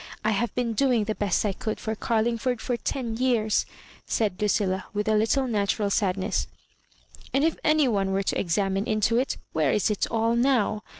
I 0.25 0.31
have 0.31 0.51
been 0.55 0.73
domg 0.73 1.05
the 1.05 1.13
best 1.13 1.45
I 1.45 1.53
could 1.53 1.79
for 1.79 1.93
Carling 1.93 2.39
ford 2.39 2.59
for 2.59 2.75
ten 2.75 3.17
years," 3.17 3.67
said 4.07 4.35
Lucilla^ 4.39 4.85
with 4.95 5.07
a 5.07 5.11
httle 5.11 5.47
natural 5.47 5.91
sadness, 5.91 6.47
"and 7.35 7.43
if 7.43 7.59
any 7.63 7.87
one 7.87 8.11
were 8.11 8.23
to 8.23 8.35
ex 8.39 8.57
amine 8.57 8.87
into 8.87 9.19
it, 9.19 9.37
where 9.53 9.71
is 9.71 9.91
it 9.91 10.07
all 10.09 10.35
now? 10.35 10.81